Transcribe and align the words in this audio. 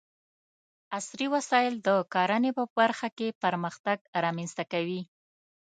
عصري 0.97 1.25
وسايل 1.35 1.73
د 1.87 1.89
کرنې 2.13 2.51
په 2.57 2.63
برخه 2.77 3.07
کې 3.17 3.37
پرمختګ 3.43 3.97
رامنځته 4.23 4.63
کوي. 4.73 5.01